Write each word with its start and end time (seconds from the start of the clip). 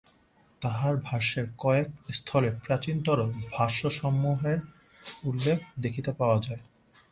তাঁহার 0.61 0.95
ভাষ্যের 1.03 1.45
কয়েক 1.57 1.89
স্থলে 2.13 2.49
প্রাচীনতর 2.65 3.19
ভাষ্যসমূহের 3.51 4.59
উল্লেখ 5.23 5.59
দেখিতে 5.79 6.11
পাওয়া 6.13 6.37
যায়। 6.41 6.61